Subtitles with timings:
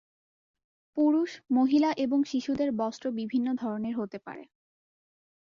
[0.97, 4.43] পুরুষ, মহিলা এবং শিশুদের বস্ত্র বিভিন্ন ধরনের হতে পারে।